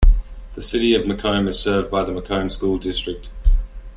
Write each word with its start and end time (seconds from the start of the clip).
The 0.55 0.63
City 0.63 0.95
of 0.95 1.03
McComb 1.03 1.47
is 1.47 1.59
served 1.59 1.91
by 1.91 2.03
the 2.03 2.11
McComb 2.11 2.51
School 2.51 2.79
District. 2.79 3.29